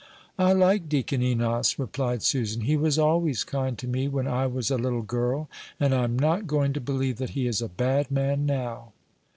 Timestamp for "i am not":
5.93-6.47